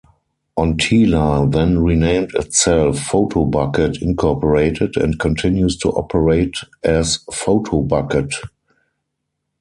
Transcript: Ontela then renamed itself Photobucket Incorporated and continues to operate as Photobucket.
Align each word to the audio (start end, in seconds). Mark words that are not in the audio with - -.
Ontela 0.57 1.47
then 1.51 1.77
renamed 1.77 2.31
itself 2.33 2.97
Photobucket 2.97 4.01
Incorporated 4.01 4.97
and 4.97 5.19
continues 5.19 5.77
to 5.77 5.89
operate 5.89 6.55
as 6.83 7.19
Photobucket. 7.31 8.31